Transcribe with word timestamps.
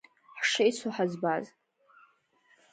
Ҳшеицу 0.39 0.89
ҳазбаз. 0.95 1.45